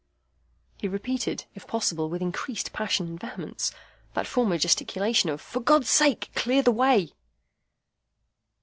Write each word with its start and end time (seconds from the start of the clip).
He 0.77 0.87
repeated, 0.87 1.45
if 1.53 1.67
possible 1.67 2.09
with 2.09 2.23
increased 2.23 2.73
passion 2.73 3.05
and 3.05 3.19
vehemence, 3.19 3.71
that 4.15 4.25
former 4.25 4.57
gesticulation 4.57 5.29
of, 5.29 5.39
"For 5.39 5.59
God's 5.59 5.91
sake, 5.91 6.31
clear 6.33 6.63
the 6.63 6.71
way!" 6.71 7.13